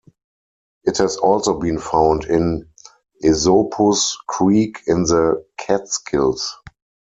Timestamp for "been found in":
1.59-2.67